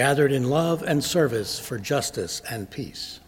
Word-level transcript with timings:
gathered 0.00 0.32
in 0.32 0.48
love 0.48 0.82
and 0.82 1.04
service 1.04 1.58
for 1.58 1.78
justice 1.78 2.40
and 2.50 2.70
peace. 2.70 3.20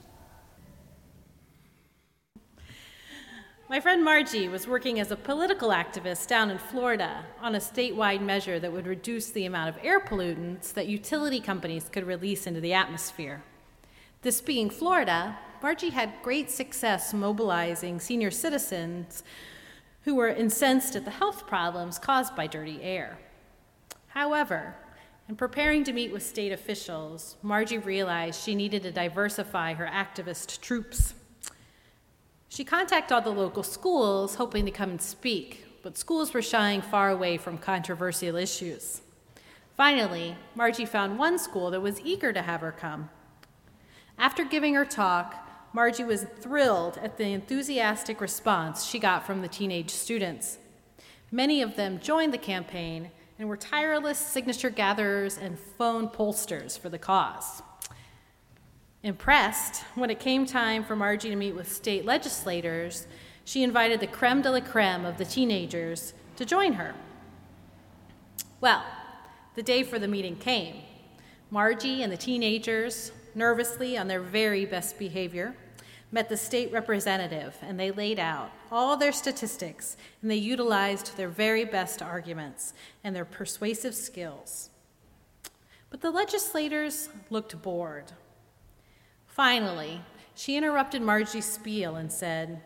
My 3.69 3.79
friend 3.79 4.03
Margie 4.03 4.49
was 4.49 4.67
working 4.67 4.99
as 4.99 5.11
a 5.11 5.17
political 5.17 5.69
activist 5.69 6.29
down 6.29 6.51
in 6.51 6.57
Florida 6.57 7.27
on 7.43 7.55
a 7.55 7.59
statewide 7.59 8.23
measure 8.23 8.59
that 8.59 8.73
would 8.73 8.87
reduce 8.87 9.29
the 9.29 9.45
amount 9.45 9.69
of 9.69 9.85
air 9.85 10.01
pollutants 10.01 10.73
that 10.73 10.87
utility 10.87 11.41
companies 11.41 11.91
could 11.93 12.07
release 12.07 12.47
into 12.47 12.63
the 12.63 12.73
atmosphere. 12.73 13.43
This 14.23 14.41
being 14.41 14.71
Florida, 14.71 15.37
Margie 15.63 15.91
had 15.91 16.23
great 16.23 16.51
success 16.51 17.13
mobilizing 17.13 18.01
senior 18.01 18.31
citizens 18.31 19.23
who 20.05 20.15
were 20.15 20.29
incensed 20.29 20.97
at 20.97 21.05
the 21.05 21.11
health 21.11 21.47
problems 21.47 21.99
caused 21.99 22.35
by 22.35 22.47
dirty 22.47 22.83
air. 22.83 23.19
However, 24.07 24.75
in 25.33 25.37
preparing 25.37 25.83
to 25.83 25.95
meet 25.95 26.13
with 26.13 26.23
state 26.23 26.53
officials, 26.53 27.39
Margie 27.41 27.79
realized 27.79 28.39
she 28.39 28.55
needed 28.55 28.83
to 28.83 28.93
diversify 28.93 29.73
her 29.73 29.87
activist 29.87 30.61
troops. 30.61 31.15
She 32.51 32.65
contacted 32.65 33.15
all 33.15 33.23
the 33.23 33.31
local 33.31 33.63
schools, 33.63 34.35
hoping 34.35 34.67
to 34.67 34.71
come 34.71 34.91
and 34.91 35.01
speak, 35.01 35.65
but 35.83 35.97
schools 35.97 36.35
were 36.35 36.43
shying 36.43 36.83
far 36.83 37.09
away 37.09 37.39
from 37.39 37.57
controversial 37.57 38.37
issues. 38.37 39.01
Finally, 39.75 40.37
Margie 40.55 40.85
found 40.85 41.19
one 41.19 41.39
school 41.39 41.71
that 41.71 41.81
was 41.81 42.03
eager 42.03 42.35
to 42.35 42.43
have 42.43 42.61
her 42.61 42.71
come. 42.71 43.09
After 44.19 44.45
giving 44.45 44.75
her 44.75 44.85
talk, 44.85 45.49
Margie 45.73 46.05
was 46.05 46.27
thrilled 46.41 46.99
at 46.99 47.17
the 47.17 47.33
enthusiastic 47.33 48.21
response 48.21 48.85
she 48.85 48.99
got 48.99 49.27
from 49.27 49.41
the 49.41 49.49
teenage 49.49 49.93
students. 49.93 50.59
Many 51.31 51.63
of 51.63 51.77
them 51.77 52.01
joined 52.01 52.35
the 52.35 52.39
campaign 52.53 53.11
and 53.43 53.49
were 53.49 53.57
tireless 53.57 54.19
signature 54.19 54.71
gatherers 54.71 55.37
and 55.37 55.59
phone 55.59 56.09
pollsters 56.09 56.79
for 56.79 56.89
the 56.89 56.99
cause. 56.99 57.61
Impressed, 59.03 59.83
when 59.97 60.11
it 60.11 60.21
came 60.21 60.47
time 60.47 60.85
for 60.85 60.95
Margie 60.95 61.29
to 61.29 61.35
meet 61.35 61.57
with 61.57 61.71
state 61.71 62.05
legislators, 62.05 63.09
she 63.45 63.65
invited 63.65 63.99
the 63.99 64.07
creme 64.07 64.43
de 64.43 64.49
la 64.53 64.61
creme 64.61 65.05
of 65.05 65.19
the 65.19 65.25
teenagers 65.25 66.15
to 66.37 66.45
join 66.45 66.75
her. 66.75 66.95
Well, 68.61 68.85
the 69.57 69.63
day 69.65 69.83
for 69.83 69.99
the 69.99 70.07
meeting 70.07 70.37
came. 70.37 70.77
Margie 71.51 72.05
and 72.05 72.13
the 72.13 72.17
teenagers, 72.17 73.11
nervously 73.35 73.99
on 73.99 74.07
their 74.07 74.21
very 74.21 74.65
best 74.67 75.01
behavior, 75.01 75.57
met 76.13 76.29
the 76.29 76.37
state 76.37 76.71
representative 76.71 77.57
and 77.63 77.81
they 77.81 77.91
laid 77.91 78.19
out 78.19 78.53
all 78.71 78.97
their 78.97 79.13
statistics 79.13 79.97
and 80.21 80.31
they 80.31 80.37
utilized 80.37 81.17
their 81.17 81.29
very 81.29 81.65
best 81.65 82.03
arguments 82.03 82.75
and 83.03 83.17
their 83.17 83.25
persuasive 83.25 83.95
skills. 83.95 84.69
But 85.91 86.03
the 86.03 86.11
legislators 86.11 87.09
looked 87.31 87.61
bored. 87.63 88.13
Finally, 89.27 90.03
she 90.35 90.57
interrupted 90.57 91.03
Margie's 91.03 91.47
spiel 91.47 91.97
and 91.97 92.13
said, 92.13 92.61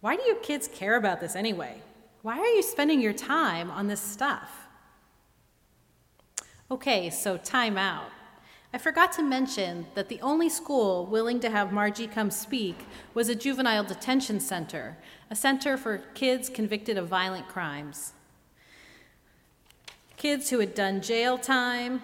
Why 0.00 0.16
do 0.16 0.22
you 0.22 0.36
kids 0.36 0.68
care 0.68 0.96
about 0.96 1.20
this 1.20 1.34
anyway? 1.34 1.80
Why 2.20 2.38
are 2.38 2.54
you 2.54 2.62
spending 2.62 3.00
your 3.00 3.12
time 3.12 3.70
on 3.70 3.88
this 3.88 4.00
stuff? 4.00 4.50
Okay, 6.70 7.10
so 7.10 7.36
time 7.36 7.76
out. 7.76 8.10
I 8.74 8.78
forgot 8.78 9.12
to 9.12 9.22
mention 9.22 9.86
that 9.94 10.08
the 10.08 10.20
only 10.22 10.48
school 10.48 11.04
willing 11.04 11.40
to 11.40 11.50
have 11.50 11.72
Margie 11.72 12.06
come 12.06 12.30
speak 12.30 12.86
was 13.12 13.28
a 13.28 13.34
juvenile 13.34 13.84
detention 13.84 14.40
center, 14.40 14.96
a 15.30 15.36
center 15.36 15.76
for 15.76 15.98
kids 16.14 16.48
convicted 16.48 16.96
of 16.96 17.06
violent 17.06 17.48
crimes. 17.48 18.14
Kids 20.16 20.48
who 20.48 20.58
had 20.58 20.74
done 20.74 21.02
jail 21.02 21.36
time, 21.36 22.00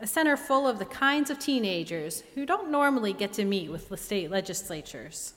a 0.00 0.06
center 0.06 0.36
full 0.36 0.68
of 0.68 0.78
the 0.78 0.84
kinds 0.84 1.30
of 1.30 1.38
teenagers 1.38 2.22
who 2.34 2.44
don't 2.44 2.70
normally 2.70 3.14
get 3.14 3.32
to 3.34 3.44
meet 3.44 3.70
with 3.70 3.88
the 3.88 3.96
state 3.96 4.30
legislatures. 4.30 5.32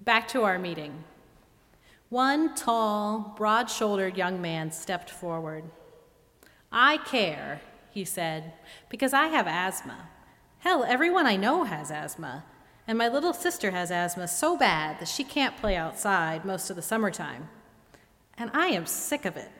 Back 0.00 0.26
to 0.28 0.42
our 0.42 0.58
meeting. 0.58 1.04
One 2.08 2.54
tall, 2.56 3.34
broad 3.36 3.70
shouldered 3.70 4.16
young 4.16 4.40
man 4.40 4.72
stepped 4.72 5.10
forward. 5.10 5.64
I 6.72 6.96
care, 6.96 7.60
he 7.90 8.04
said, 8.04 8.52
because 8.88 9.12
I 9.12 9.26
have 9.28 9.46
asthma. 9.46 10.08
Hell, 10.58 10.84
everyone 10.84 11.26
I 11.26 11.36
know 11.36 11.64
has 11.64 11.90
asthma. 11.90 12.44
And 12.86 12.96
my 12.96 13.08
little 13.08 13.34
sister 13.34 13.70
has 13.70 13.90
asthma 13.90 14.28
so 14.28 14.56
bad 14.56 14.98
that 14.98 15.08
she 15.08 15.22
can't 15.22 15.56
play 15.56 15.76
outside 15.76 16.44
most 16.44 16.70
of 16.70 16.76
the 16.76 16.82
summertime. 16.82 17.48
And 18.36 18.50
I 18.54 18.68
am 18.68 18.86
sick 18.86 19.24
of 19.24 19.36
it. 19.36 19.50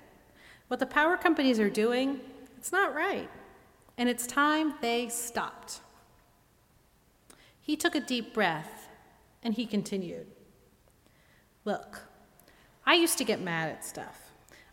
What 0.69 0.81
the 0.81 0.87
power 0.87 1.17
companies 1.17 1.61
are 1.61 1.71
doing, 1.71 2.21
it's 2.57 2.73
not 2.73 2.95
right. 2.95 3.29
And 3.97 4.09
it's 4.09 4.27
time 4.27 4.75
they 4.81 5.09
stopped. 5.09 5.81
He 7.61 7.77
took 7.77 7.95
a 7.95 8.01
deep 8.01 8.33
breath 8.33 8.89
and 9.43 9.55
he 9.55 9.67
continued 9.67 10.27
Look, 11.65 12.01
I 12.87 12.95
used 12.95 13.19
to 13.19 13.25
get 13.25 13.43
mad 13.43 13.69
at 13.69 13.85
stuff. 13.85 14.28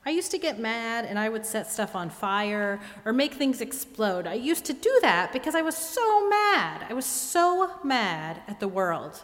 I 0.05 0.11
used 0.11 0.29
to 0.31 0.38
get 0.38 0.59
mad 0.59 1.05
and 1.05 1.17
I 1.17 1.29
would 1.29 1.45
set 1.45 1.71
stuff 1.71 1.95
on 1.95 2.11
fire 2.11 2.79
or 3.05 3.11
make 3.11 3.33
things 3.33 3.59
explode. 3.59 4.27
I 4.27 4.35
used 4.35 4.63
to 4.66 4.73
do 4.73 4.99
that 5.01 5.33
because 5.33 5.55
I 5.55 5.63
was 5.63 5.75
so 5.75 6.29
mad. 6.29 6.85
I 6.88 6.93
was 6.93 7.05
so 7.05 7.79
mad 7.83 8.41
at 8.47 8.59
the 8.59 8.67
world. 8.67 9.23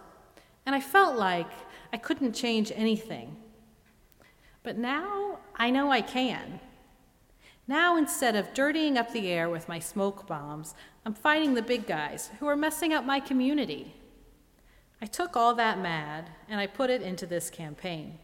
And 0.65 0.73
I 0.73 0.79
felt 0.79 1.17
like 1.17 1.51
I 1.93 1.97
couldn't 1.97 2.33
change 2.33 2.71
anything. 2.75 3.35
But 4.63 4.77
now 4.77 5.39
I 5.55 5.69
know 5.69 5.91
I 5.91 6.01
can. 6.01 6.59
Now, 7.67 7.95
instead 7.95 8.35
of 8.35 8.53
dirtying 8.53 8.97
up 8.97 9.13
the 9.13 9.29
air 9.29 9.49
with 9.49 9.69
my 9.69 9.77
smoke 9.79 10.27
bombs, 10.27 10.73
I'm 11.05 11.13
fighting 11.13 11.53
the 11.53 11.61
big 11.61 11.85
guys 11.85 12.31
who 12.39 12.47
are 12.47 12.55
messing 12.55 12.91
up 12.91 13.05
my 13.05 13.19
community. 13.19 13.93
I 14.99 15.05
took 15.05 15.37
all 15.37 15.53
that 15.55 15.79
mad 15.79 16.31
and 16.49 16.59
I 16.59 16.67
put 16.67 16.89
it 16.89 17.01
into 17.01 17.25
this 17.25 17.49
campaign. 17.49 18.17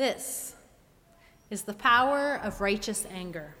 This 0.00 0.54
is 1.50 1.64
the 1.64 1.74
power 1.74 2.40
of 2.42 2.62
righteous 2.62 3.06
anger, 3.12 3.54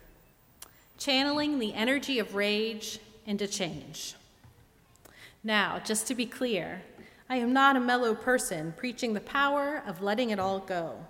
channeling 0.96 1.58
the 1.58 1.74
energy 1.74 2.18
of 2.18 2.34
rage 2.34 2.98
into 3.26 3.46
change. 3.46 4.14
Now, 5.44 5.82
just 5.84 6.06
to 6.06 6.14
be 6.14 6.24
clear, 6.24 6.80
I 7.28 7.36
am 7.36 7.52
not 7.52 7.76
a 7.76 7.80
mellow 7.80 8.14
person 8.14 8.72
preaching 8.74 9.12
the 9.12 9.20
power 9.20 9.82
of 9.86 10.00
letting 10.00 10.30
it 10.30 10.38
all 10.38 10.60
go. 10.60 11.04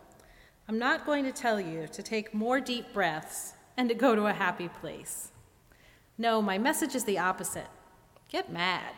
I'm 0.69 0.80
not 0.80 1.06
going 1.06 1.24
to 1.26 1.32
tell 1.32 1.60
you 1.60 1.86
to 1.92 2.02
take 2.02 2.34
more 2.34 2.58
deep 2.58 2.92
breaths 2.92 3.52
and 3.76 3.88
to 3.88 3.94
go 3.94 4.16
to 4.16 4.26
a 4.26 4.32
happy 4.32 4.66
place. 4.66 5.30
No, 6.19 6.42
my 6.42 6.58
message 6.58 6.96
is 6.96 7.04
the 7.04 7.20
opposite 7.20 7.70
get 8.28 8.50
mad. 8.50 8.94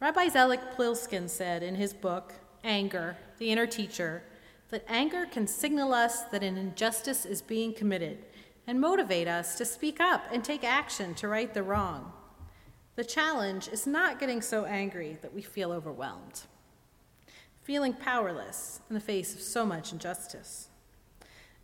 Rabbi 0.00 0.28
Zelig 0.28 0.60
Pliskin 0.76 1.30
said 1.30 1.62
in 1.62 1.76
his 1.76 1.94
book, 1.94 2.34
Anger, 2.64 3.16
the 3.38 3.50
inner 3.50 3.66
teacher, 3.66 4.22
that 4.70 4.84
anger 4.88 5.26
can 5.26 5.46
signal 5.46 5.92
us 5.94 6.22
that 6.24 6.42
an 6.42 6.56
injustice 6.56 7.24
is 7.24 7.40
being 7.40 7.72
committed 7.72 8.18
and 8.66 8.80
motivate 8.80 9.26
us 9.26 9.56
to 9.56 9.64
speak 9.64 10.00
up 10.00 10.24
and 10.30 10.44
take 10.44 10.62
action 10.62 11.14
to 11.14 11.28
right 11.28 11.54
the 11.54 11.62
wrong. 11.62 12.12
The 12.96 13.04
challenge 13.04 13.68
is 13.68 13.86
not 13.86 14.20
getting 14.20 14.42
so 14.42 14.64
angry 14.64 15.18
that 15.22 15.32
we 15.32 15.40
feel 15.40 15.72
overwhelmed, 15.72 16.42
feeling 17.62 17.94
powerless 17.94 18.80
in 18.90 18.94
the 18.94 19.00
face 19.00 19.34
of 19.34 19.40
so 19.40 19.64
much 19.64 19.92
injustice. 19.92 20.68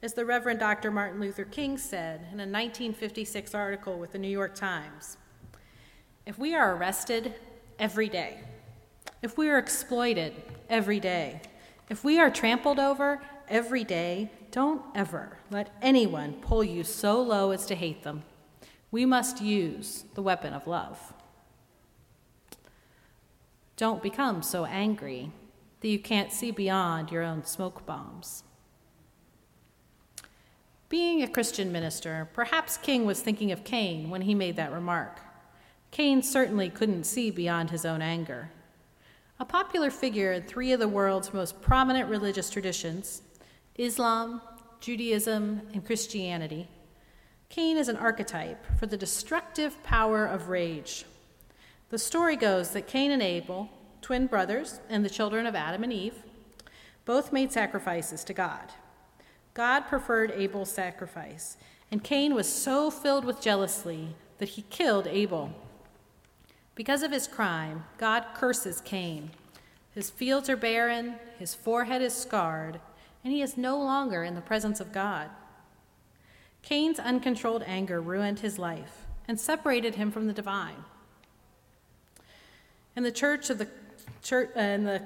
As 0.01 0.15
the 0.15 0.25
Reverend 0.25 0.61
Dr. 0.61 0.91
Martin 0.91 1.21
Luther 1.21 1.45
King 1.45 1.77
said 1.77 2.21
in 2.33 2.41
a 2.41 2.47
1956 2.47 3.55
article 3.55 3.99
with 3.99 4.13
the 4.13 4.19
New 4.19 4.29
York 4.29 4.55
Times, 4.55 5.17
if 6.25 6.39
we 6.39 6.55
are 6.55 6.75
arrested 6.75 7.35
every 7.79 8.09
day, 8.09 8.41
if 9.25 9.39
we 9.39 9.49
are 9.49 9.57
exploited 9.57 10.35
every 10.69 11.01
day, 11.01 11.41
if 11.89 12.05
we 12.05 12.19
are 12.19 12.29
trampled 12.29 12.79
over 12.79 13.23
every 13.49 13.83
day, 13.83 14.31
don't 14.51 14.83
ever 14.95 15.39
let 15.51 15.71
anyone 15.81 16.35
pull 16.43 16.63
you 16.63 16.85
so 16.85 17.23
low 17.23 17.51
as 17.51 17.65
to 17.65 17.75
hate 17.75 18.03
them. 18.03 18.23
We 18.91 19.07
must 19.07 19.41
use 19.41 20.05
the 20.13 20.21
weapon 20.21 20.53
of 20.53 20.67
love. 20.67 21.15
Don't 23.79 24.03
become 24.03 24.43
so 24.43 24.67
angry 24.67 25.33
that 25.81 25.89
you 25.89 25.99
can't 25.99 26.31
see 26.31 26.51
beyond 26.51 27.11
your 27.11 27.23
own 27.23 27.47
smoke 27.47 27.87
bombs. 27.87 28.45
Being 30.91 31.23
a 31.23 31.29
Christian 31.29 31.73
minister, 31.73 32.29
perhaps 32.35 32.77
King 32.77 33.07
was 33.07 33.23
thinking 33.23 33.51
of 33.53 33.65
Cain 33.65 34.11
when 34.11 34.21
he 34.21 34.35
made 34.35 34.57
that 34.57 34.71
remark. 34.71 35.21
Cain 35.93 36.23
certainly 36.23 36.69
couldn't 36.69 37.05
see 37.05 37.31
beyond 37.31 37.71
his 37.71 37.87
own 37.87 38.03
anger. 38.03 38.51
A 39.45 39.47
popular 39.47 39.91
figure 39.91 40.33
in 40.33 40.45
three 40.45 40.73
of 40.73 40.81
the 40.81 40.89
world's 40.89 41.35
most 41.35 41.61
prominent 41.61 42.09
religious 42.09 42.49
traditions 42.49 43.21
Islam, 43.77 44.41
Judaism, 44.81 45.61
and 45.75 45.85
Christianity 45.85 46.67
Cain 47.51 47.77
is 47.77 47.89
an 47.89 47.99
archetype 47.99 48.65
for 48.79 48.87
the 48.87 48.97
destructive 48.97 49.83
power 49.83 50.25
of 50.25 50.49
rage. 50.49 51.05
The 51.91 51.99
story 51.99 52.37
goes 52.37 52.71
that 52.71 52.87
Cain 52.87 53.11
and 53.11 53.21
Abel, 53.21 53.69
twin 54.01 54.29
brothers 54.29 54.81
and 54.89 55.05
the 55.05 55.11
children 55.11 55.45
of 55.45 55.55
Adam 55.55 55.85
and 55.85 55.93
Eve, 55.93 56.23
both 57.05 57.31
made 57.31 57.53
sacrifices 57.53 58.25
to 58.25 58.33
God. 58.33 58.73
God 59.53 59.81
preferred 59.81 60.33
Abel's 60.35 60.73
sacrifice, 60.73 61.59
and 61.91 62.03
Cain 62.03 62.35
was 62.35 62.49
so 62.49 62.91
filled 62.91 63.27
with 63.27 63.43
jealousy 63.43 64.17
that 64.39 64.49
he 64.49 64.63
killed 64.71 65.07
Abel. 65.07 65.53
Because 66.75 67.03
of 67.03 67.13
his 67.13 67.27
crime, 67.27 67.85
God 67.99 68.27
curses 68.35 68.81
Cain. 68.81 69.31
His 69.93 70.11
fields 70.11 70.51
are 70.51 70.57
barren, 70.57 71.15
his 71.39 71.55
forehead 71.55 72.03
is 72.03 72.15
scarred, 72.15 72.81
and 73.23 73.33
he 73.33 73.43
is 73.43 73.57
no 73.57 73.79
longer 73.79 74.25
in 74.25 74.35
the 74.35 74.41
presence 74.41 74.81
of 74.81 74.93
God. 74.93 75.31
Cain's 76.63 76.99
uncontrolled 76.99 77.63
anger 77.67 78.01
ruined 78.01 78.41
his 78.41 78.59
life 78.59 79.07
and 79.29 79.39
separated 79.39 79.95
him 79.95 80.11
from 80.11 80.27
the 80.27 80.33
divine. 80.33 80.85
And 82.97 83.05
the 83.05 83.13
church 83.13 83.51
of 83.51 83.59
the 83.59 83.69
church 84.23 84.51
uh, 84.57 84.61
and 84.61 84.87
the 84.87 85.03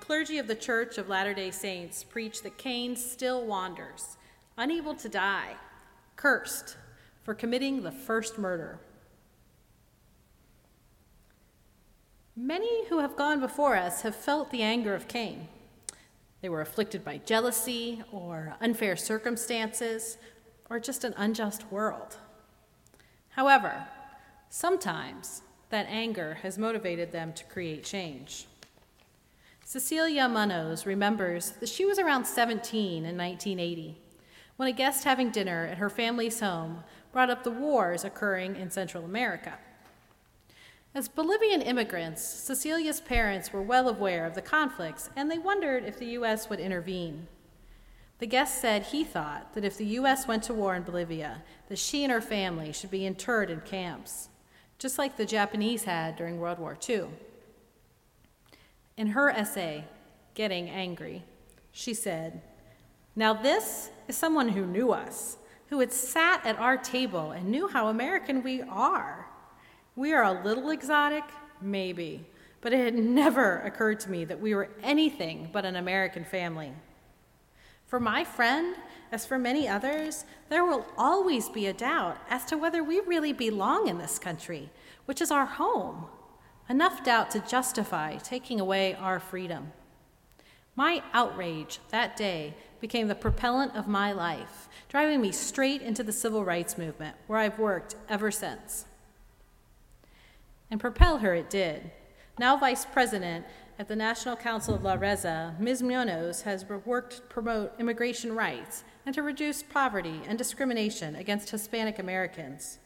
clergy 0.00 0.38
of 0.38 0.46
the 0.46 0.54
Church 0.54 0.98
of 0.98 1.08
Latter-day 1.08 1.50
Saints 1.50 2.02
preach 2.02 2.42
that 2.42 2.58
Cain 2.58 2.96
still 2.96 3.44
wanders, 3.44 4.16
unable 4.56 4.94
to 4.94 5.08
die, 5.08 5.54
cursed 6.16 6.76
for 7.22 7.34
committing 7.34 7.82
the 7.82 7.92
first 7.92 8.38
murder. 8.38 8.80
Many 12.36 12.86
who 12.86 13.00
have 13.00 13.16
gone 13.16 13.40
before 13.40 13.76
us 13.76 14.02
have 14.02 14.14
felt 14.14 14.50
the 14.50 14.62
anger 14.62 14.94
of 14.94 15.08
Cain. 15.08 15.48
They 16.40 16.48
were 16.48 16.60
afflicted 16.60 17.04
by 17.04 17.18
jealousy 17.18 18.02
or 18.12 18.54
unfair 18.60 18.96
circumstances 18.96 20.16
or 20.70 20.78
just 20.78 21.04
an 21.04 21.12
unjust 21.16 21.70
world. 21.72 22.16
However, 23.30 23.86
sometimes 24.48 25.42
that 25.70 25.86
anger 25.88 26.38
has 26.42 26.56
motivated 26.56 27.12
them 27.12 27.32
to 27.32 27.44
create 27.44 27.84
change. 27.84 28.46
Cecilia 29.64 30.28
Munoz 30.28 30.86
remembers 30.86 31.50
that 31.60 31.68
she 31.68 31.84
was 31.84 31.98
around 31.98 32.24
17 32.24 33.04
in 33.04 33.16
1980 33.16 34.00
when 34.56 34.68
a 34.68 34.72
guest 34.72 35.04
having 35.04 35.30
dinner 35.30 35.66
at 35.66 35.78
her 35.78 35.90
family's 35.90 36.40
home 36.40 36.84
brought 37.12 37.30
up 37.30 37.44
the 37.44 37.50
wars 37.50 38.04
occurring 38.04 38.56
in 38.56 38.70
Central 38.70 39.04
America. 39.04 39.58
As 40.92 41.08
Bolivian 41.08 41.62
immigrants, 41.62 42.24
Cecilia's 42.24 43.00
parents 43.00 43.52
were 43.52 43.62
well 43.62 43.88
aware 43.88 44.26
of 44.26 44.34
the 44.34 44.42
conflicts 44.42 45.08
and 45.14 45.30
they 45.30 45.38
wondered 45.38 45.84
if 45.84 45.98
the 45.98 46.06
U.S. 46.06 46.50
would 46.50 46.58
intervene. 46.58 47.28
The 48.18 48.26
guest 48.26 48.60
said 48.60 48.82
he 48.82 49.04
thought 49.04 49.54
that 49.54 49.64
if 49.64 49.78
the 49.78 49.86
U.S. 49.86 50.26
went 50.26 50.42
to 50.44 50.54
war 50.54 50.74
in 50.74 50.82
Bolivia, 50.82 51.42
that 51.68 51.78
she 51.78 52.02
and 52.02 52.12
her 52.12 52.20
family 52.20 52.72
should 52.72 52.90
be 52.90 53.06
interred 53.06 53.50
in 53.50 53.60
camps, 53.60 54.28
just 54.78 54.98
like 54.98 55.16
the 55.16 55.24
Japanese 55.24 55.84
had 55.84 56.16
during 56.16 56.40
World 56.40 56.58
War 56.58 56.76
II. 56.88 57.04
In 58.96 59.06
her 59.08 59.30
essay, 59.30 59.84
Getting 60.34 60.68
Angry, 60.68 61.22
she 61.72 61.94
said, 61.94 62.42
Now 63.14 63.32
this 63.32 63.90
is 64.08 64.16
someone 64.16 64.50
who 64.50 64.66
knew 64.66 64.90
us, 64.90 65.38
who 65.68 65.78
had 65.78 65.92
sat 65.92 66.44
at 66.44 66.58
our 66.58 66.76
table 66.76 67.30
and 67.30 67.48
knew 67.48 67.68
how 67.68 67.86
American 67.86 68.42
we 68.42 68.60
are. 68.60 69.29
We 69.96 70.12
are 70.12 70.22
a 70.22 70.44
little 70.44 70.70
exotic, 70.70 71.24
maybe, 71.60 72.24
but 72.60 72.72
it 72.72 72.84
had 72.84 72.94
never 72.94 73.58
occurred 73.60 74.00
to 74.00 74.10
me 74.10 74.24
that 74.24 74.40
we 74.40 74.54
were 74.54 74.68
anything 74.82 75.48
but 75.52 75.64
an 75.64 75.76
American 75.76 76.24
family. 76.24 76.72
For 77.86 77.98
my 77.98 78.22
friend, 78.22 78.76
as 79.10 79.26
for 79.26 79.38
many 79.38 79.66
others, 79.66 80.24
there 80.48 80.64
will 80.64 80.86
always 80.96 81.48
be 81.48 81.66
a 81.66 81.72
doubt 81.72 82.18
as 82.28 82.44
to 82.46 82.56
whether 82.56 82.84
we 82.84 83.00
really 83.00 83.32
belong 83.32 83.88
in 83.88 83.98
this 83.98 84.18
country, 84.18 84.70
which 85.06 85.20
is 85.20 85.32
our 85.32 85.46
home. 85.46 86.06
Enough 86.68 87.02
doubt 87.02 87.32
to 87.32 87.40
justify 87.40 88.16
taking 88.16 88.60
away 88.60 88.94
our 88.94 89.18
freedom. 89.18 89.72
My 90.76 91.02
outrage 91.12 91.80
that 91.90 92.16
day 92.16 92.54
became 92.80 93.08
the 93.08 93.14
propellant 93.16 93.74
of 93.74 93.88
my 93.88 94.12
life, 94.12 94.68
driving 94.88 95.20
me 95.20 95.32
straight 95.32 95.82
into 95.82 96.04
the 96.04 96.12
civil 96.12 96.44
rights 96.44 96.78
movement, 96.78 97.16
where 97.26 97.40
I've 97.40 97.58
worked 97.58 97.96
ever 98.08 98.30
since. 98.30 98.84
And 100.70 100.80
propel 100.80 101.18
her 101.18 101.34
it 101.34 101.50
did. 101.50 101.90
Now 102.38 102.56
vice 102.56 102.84
president 102.84 103.44
at 103.78 103.88
the 103.88 103.96
National 103.96 104.36
Council 104.36 104.74
of 104.74 104.82
La 104.82 104.96
Raza, 104.96 105.58
Ms. 105.58 105.82
Munoz 105.82 106.42
has 106.42 106.64
worked 106.84 107.16
to 107.16 107.22
promote 107.22 107.72
immigration 107.78 108.34
rights 108.34 108.84
and 109.06 109.14
to 109.14 109.22
reduce 109.22 109.62
poverty 109.62 110.20
and 110.28 110.38
discrimination 110.38 111.16
against 111.16 111.50
Hispanic 111.50 111.98
Americans. 111.98 112.78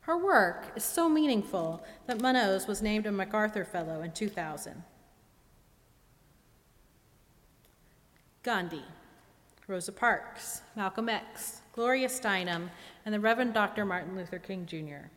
Her 0.00 0.16
work 0.16 0.72
is 0.74 0.84
so 0.84 1.08
meaningful 1.08 1.84
that 2.06 2.20
Munoz 2.20 2.66
was 2.66 2.82
named 2.82 3.06
a 3.06 3.12
MacArthur 3.12 3.64
Fellow 3.64 4.02
in 4.02 4.12
2000. 4.12 4.82
Gandhi, 8.42 8.84
Rosa 9.66 9.92
Parks, 9.92 10.62
Malcolm 10.74 11.08
X, 11.08 11.60
Gloria 11.72 12.08
Steinem, 12.08 12.70
and 13.04 13.14
the 13.14 13.20
Reverend 13.20 13.54
Dr. 13.54 13.84
Martin 13.84 14.16
Luther 14.16 14.38
King 14.38 14.66
Jr., 14.66 15.10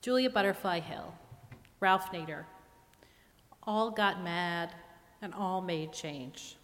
Julia 0.00 0.30
Butterfly 0.30 0.80
Hill, 0.80 1.12
Ralph 1.82 2.12
Nader, 2.12 2.44
all 3.64 3.90
got 3.90 4.22
mad, 4.22 4.72
and 5.20 5.34
all 5.34 5.60
made 5.60 5.92
change. 5.92 6.56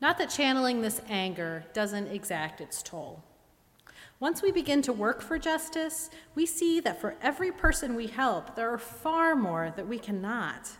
Not 0.00 0.18
that 0.18 0.28
channeling 0.28 0.82
this 0.82 1.00
anger 1.08 1.64
doesn't 1.72 2.08
exact 2.08 2.60
its 2.60 2.82
toll. 2.82 3.22
Once 4.18 4.42
we 4.42 4.50
begin 4.50 4.82
to 4.82 4.92
work 4.92 5.22
for 5.22 5.38
justice, 5.38 6.10
we 6.34 6.44
see 6.44 6.80
that 6.80 7.00
for 7.00 7.14
every 7.22 7.52
person 7.52 7.94
we 7.94 8.08
help, 8.08 8.56
there 8.56 8.72
are 8.72 8.78
far 8.78 9.36
more 9.36 9.72
that 9.76 9.86
we 9.86 9.98
cannot. 9.98 10.70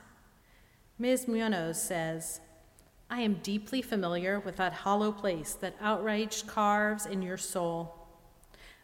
Ms. 0.98 1.28
Munoz 1.28 1.80
says, 1.80 2.40
I 3.08 3.20
am 3.20 3.34
deeply 3.34 3.82
familiar 3.82 4.40
with 4.40 4.56
that 4.56 4.72
hollow 4.72 5.12
place 5.12 5.54
that 5.54 5.76
outrage 5.80 6.46
carves 6.46 7.06
in 7.06 7.22
your 7.22 7.38
soul. 7.38 7.99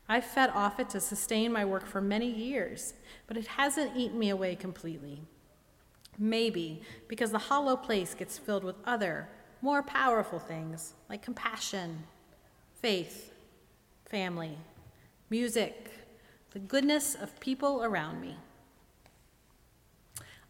I've 0.08 0.24
fed 0.24 0.50
off 0.50 0.78
it 0.78 0.88
to 0.90 1.00
sustain 1.00 1.52
my 1.52 1.64
work 1.64 1.86
for 1.86 2.00
many 2.00 2.30
years, 2.30 2.94
but 3.26 3.36
it 3.36 3.46
hasn't 3.46 3.96
eaten 3.96 4.18
me 4.18 4.30
away 4.30 4.54
completely. 4.54 5.22
Maybe 6.18 6.82
because 7.08 7.32
the 7.32 7.38
hollow 7.38 7.76
place 7.76 8.14
gets 8.14 8.38
filled 8.38 8.64
with 8.64 8.76
other, 8.84 9.28
more 9.62 9.82
powerful 9.82 10.38
things 10.38 10.94
like 11.08 11.22
compassion, 11.22 12.04
faith, 12.80 13.32
family, 14.04 14.56
music, 15.28 15.90
the 16.52 16.58
goodness 16.60 17.14
of 17.14 17.38
people 17.40 17.82
around 17.82 18.20
me. 18.20 18.36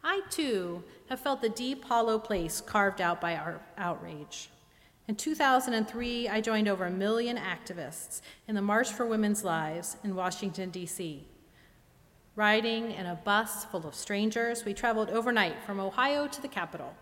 I 0.04 0.20
too 0.30 0.84
have 1.08 1.18
felt 1.18 1.40
the 1.40 1.48
deep, 1.48 1.84
hollow 1.84 2.18
place 2.18 2.60
carved 2.60 3.00
out 3.00 3.20
by 3.20 3.34
our 3.36 3.60
outrage. 3.76 4.50
In 5.08 5.14
2003, 5.14 6.28
I 6.28 6.40
joined 6.40 6.66
over 6.66 6.84
a 6.84 6.90
million 6.90 7.36
activists 7.36 8.22
in 8.48 8.56
the 8.56 8.62
March 8.62 8.90
for 8.90 9.06
Women's 9.06 9.44
Lives 9.44 9.96
in 10.02 10.16
Washington, 10.16 10.70
D.C. 10.70 11.28
Riding 12.34 12.90
in 12.90 13.06
a 13.06 13.14
bus 13.14 13.64
full 13.66 13.86
of 13.86 13.94
strangers, 13.94 14.64
we 14.64 14.74
traveled 14.74 15.10
overnight 15.10 15.62
from 15.62 15.78
Ohio 15.78 16.26
to 16.26 16.42
the 16.42 16.48
Capitol, 16.48 16.92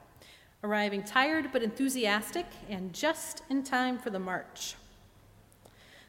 arriving 0.62 1.02
tired 1.02 1.48
but 1.50 1.62
enthusiastic 1.62 2.44
and 2.68 2.92
just 2.92 3.42
in 3.48 3.62
time 3.62 3.96
for 3.96 4.10
the 4.10 4.18
march. 4.18 4.74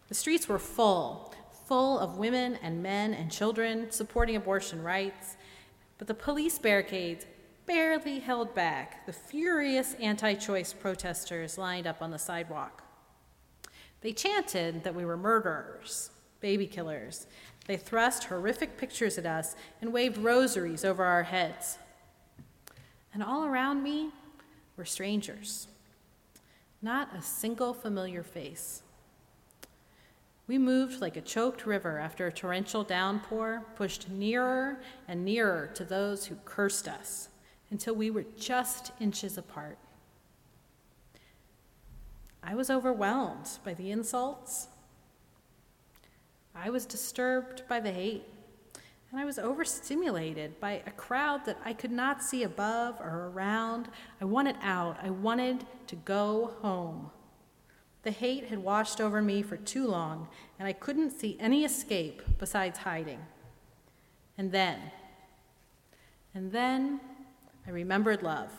The 0.10 0.16
streets 0.16 0.50
were 0.50 0.60
full, 0.60 1.34
full 1.66 1.98
of 1.98 2.18
women 2.18 2.60
and 2.62 2.84
men 2.84 3.14
and 3.14 3.32
children 3.32 3.90
supporting 3.90 4.36
abortion 4.36 4.84
rights, 4.84 5.38
but 5.98 6.08
the 6.08 6.14
police 6.14 6.60
barricades 6.60 7.26
barely 7.66 8.20
held 8.20 8.54
back 8.54 9.06
the 9.06 9.14
furious 9.14 9.96
anti 9.96 10.34
choice 10.36 10.74
protesters 10.74 11.58
lined 11.58 11.88
up 11.88 12.02
on 12.02 12.12
the 12.12 12.20
sidewalk. 12.20 12.84
They 14.02 14.14
chanted 14.14 14.84
that 14.84 14.96
we 14.96 15.06
were 15.06 15.18
murderers, 15.18 16.12
baby 16.42 16.68
killers, 16.68 17.28
they 17.66 17.78
thrust 17.78 18.26
horrific 18.26 18.78
pictures 18.78 19.18
at 19.18 19.26
us 19.26 19.56
and 19.82 19.92
waved 19.92 20.18
rosaries 20.18 20.86
over 20.86 21.04
our 21.04 21.24
heads. 21.24 21.80
And 23.14 23.24
all 23.24 23.46
around 23.46 23.82
me 23.82 24.12
were 24.78 24.86
strangers, 24.86 25.68
not 26.82 27.16
a 27.16 27.22
single 27.22 27.74
familiar 27.74 28.22
face. 28.22 28.84
We 30.48 30.60
moved 30.60 31.02
like 31.02 31.18
a 31.18 31.22
choked 31.22 31.66
river 31.66 31.98
after 31.98 32.28
a 32.28 32.32
torrential 32.32 32.84
downpour, 32.84 33.64
pushed 33.76 34.10
nearer 34.10 34.80
and 35.08 35.26
nearer 35.26 35.72
to 35.74 35.84
those 35.84 36.28
who 36.28 36.36
cursed 36.46 36.88
us 36.88 37.30
until 37.72 37.96
we 37.96 38.10
were 38.10 38.26
just 38.38 38.92
inches 39.00 39.38
apart. 39.38 39.78
I 42.44 42.56
was 42.56 42.70
overwhelmed 42.70 43.50
by 43.64 43.74
the 43.74 43.92
insults, 43.92 44.68
I 46.56 46.70
was 46.70 46.86
disturbed 46.86 47.64
by 47.68 47.82
the 47.82 47.92
hate, 47.92 48.24
and 49.12 49.20
I 49.20 49.26
was 49.26 49.38
overstimulated 49.38 50.60
by 50.60 50.82
a 50.86 50.92
crowd 50.92 51.46
that 51.46 51.60
I 51.66 51.74
could 51.74 51.92
not 51.92 52.24
see 52.24 52.44
above 52.44 53.00
or 53.02 53.30
around. 53.34 53.90
I 54.22 54.26
wanted 54.26 54.56
out. 54.62 54.98
I 55.04 55.10
wanted 55.10 55.66
to 55.88 55.96
go 55.98 56.54
home. 56.62 57.12
The 58.04 58.12
hate 58.12 58.48
had 58.48 58.60
washed 58.60 59.02
over 59.02 59.22
me 59.22 59.42
for 59.42 59.58
too 59.58 59.86
long, 59.86 60.28
and 60.60 60.68
I 60.68 60.74
couldn't 60.74 61.12
see 61.12 61.38
any 61.40 61.66
escape 61.66 62.22
besides 62.40 62.80
hiding. 62.80 63.20
And 64.38 64.52
then, 64.52 64.80
and 66.34 66.52
then 66.52 67.00
I 67.68 67.72
remembered 67.72 68.22
love. 68.22 68.52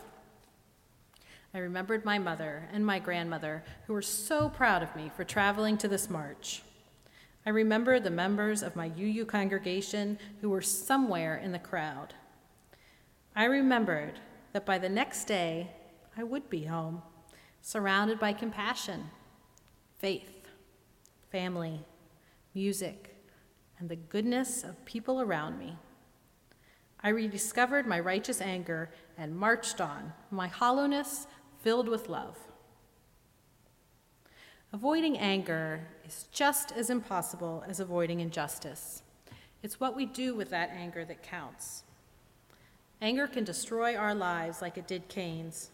I 1.54 1.58
remembered 1.58 2.04
my 2.04 2.18
mother 2.18 2.68
and 2.72 2.84
my 2.84 2.98
grandmother, 2.98 3.64
who 3.86 3.92
were 3.92 4.02
so 4.02 4.48
proud 4.48 4.82
of 4.82 4.94
me 4.94 5.10
for 5.16 5.24
traveling 5.24 5.78
to 5.78 5.88
this 5.88 6.10
march. 6.10 6.62
I 7.46 7.50
remembered 7.50 8.02
the 8.02 8.10
members 8.10 8.62
of 8.62 8.76
my 8.76 8.90
UU 8.98 9.24
congregation 9.24 10.18
who 10.40 10.50
were 10.50 10.60
somewhere 10.60 11.36
in 11.36 11.52
the 11.52 11.58
crowd. 11.58 12.14
I 13.34 13.44
remembered 13.44 14.20
that 14.52 14.66
by 14.66 14.78
the 14.78 14.88
next 14.88 15.26
day 15.26 15.70
I 16.16 16.24
would 16.24 16.50
be 16.50 16.64
home, 16.64 17.02
surrounded 17.62 18.18
by 18.18 18.32
compassion, 18.32 19.10
faith, 19.98 20.48
family, 21.30 21.84
music, 22.54 23.14
and 23.78 23.88
the 23.88 23.96
goodness 23.96 24.64
of 24.64 24.84
people 24.84 25.20
around 25.20 25.58
me. 25.58 25.76
I 27.06 27.10
rediscovered 27.10 27.86
my 27.86 28.00
righteous 28.00 28.40
anger 28.40 28.90
and 29.16 29.36
marched 29.36 29.80
on, 29.80 30.12
my 30.32 30.48
hollowness 30.48 31.28
filled 31.62 31.86
with 31.86 32.08
love. 32.08 32.36
Avoiding 34.72 35.16
anger 35.16 35.86
is 36.04 36.26
just 36.32 36.72
as 36.72 36.90
impossible 36.90 37.62
as 37.68 37.78
avoiding 37.78 38.18
injustice. 38.18 39.04
It's 39.62 39.78
what 39.78 39.94
we 39.94 40.04
do 40.04 40.34
with 40.34 40.50
that 40.50 40.70
anger 40.70 41.04
that 41.04 41.22
counts. 41.22 41.84
Anger 43.00 43.28
can 43.28 43.44
destroy 43.44 43.94
our 43.94 44.12
lives 44.12 44.60
like 44.60 44.76
it 44.76 44.88
did 44.88 45.06
Cain's. 45.06 45.70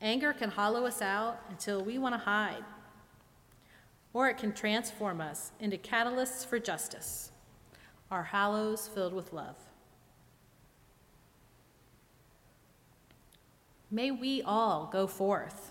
Anger 0.00 0.32
can 0.32 0.50
hollow 0.50 0.86
us 0.86 1.02
out 1.02 1.40
until 1.50 1.82
we 1.82 1.98
want 1.98 2.14
to 2.14 2.20
hide. 2.20 2.64
Or 4.12 4.28
it 4.28 4.38
can 4.38 4.52
transform 4.52 5.20
us 5.20 5.50
into 5.58 5.78
catalysts 5.78 6.46
for 6.46 6.60
justice, 6.60 7.32
our 8.08 8.22
hollows 8.22 8.86
filled 8.86 9.14
with 9.14 9.32
love. 9.32 9.56
May 13.94 14.10
we 14.10 14.42
all 14.42 14.90
go 14.92 15.06
forth, 15.06 15.70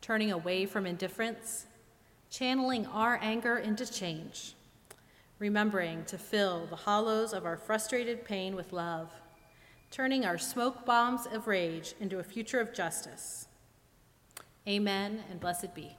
turning 0.00 0.32
away 0.32 0.66
from 0.66 0.86
indifference, 0.86 1.66
channeling 2.30 2.84
our 2.86 3.16
anger 3.22 3.58
into 3.58 3.86
change, 3.86 4.56
remembering 5.38 6.04
to 6.06 6.18
fill 6.18 6.66
the 6.66 6.74
hollows 6.74 7.32
of 7.32 7.46
our 7.46 7.56
frustrated 7.56 8.24
pain 8.24 8.56
with 8.56 8.72
love, 8.72 9.12
turning 9.92 10.24
our 10.24 10.36
smoke 10.36 10.84
bombs 10.84 11.28
of 11.30 11.46
rage 11.46 11.94
into 12.00 12.18
a 12.18 12.24
future 12.24 12.58
of 12.58 12.74
justice. 12.74 13.46
Amen 14.66 15.22
and 15.30 15.38
blessed 15.38 15.76
be. 15.76 15.96